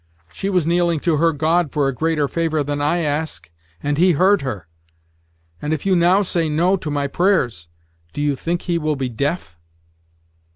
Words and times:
She 0.33 0.49
was 0.49 0.65
kneeling 0.65 0.99
to 1.01 1.17
her 1.17 1.31
God 1.31 1.71
for 1.71 1.87
a 1.87 1.93
greater 1.93 2.27
favor 2.27 2.63
than 2.63 2.81
I 2.81 3.01
ask, 3.03 3.51
and 3.83 3.99
he 3.99 4.13
heard 4.13 4.41
her; 4.41 4.67
and 5.61 5.73
if 5.73 5.85
you 5.85 5.95
now 5.95 6.23
say 6.23 6.49
no 6.49 6.75
to 6.75 6.89
my 6.89 7.05
prayers, 7.05 7.67
do 8.11 8.19
you 8.19 8.35
think 8.35 8.63
he 8.63 8.79
will 8.79 8.95
be 8.95 9.09
deaf?" 9.09 9.55